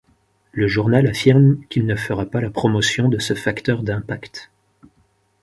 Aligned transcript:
Le 0.51 0.67
journal 0.67 1.05
affirme 1.05 1.59
qu'il 1.69 1.85
ne 1.85 1.95
fera 1.95 2.25
pas 2.25 2.41
la 2.41 2.49
promotion 2.49 3.07
de 3.07 3.19
ce 3.19 3.35
facteur 3.35 3.83
d'impact. 3.83 4.49